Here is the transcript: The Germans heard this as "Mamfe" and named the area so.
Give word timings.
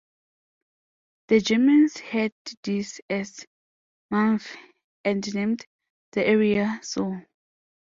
The 1.27 1.41
Germans 1.41 1.99
heard 1.99 2.33
this 2.63 2.99
as 3.07 3.45
"Mamfe" 4.11 4.57
and 5.05 5.31
named 5.35 5.67
the 6.13 6.27
area 6.27 6.79
so. 6.81 7.21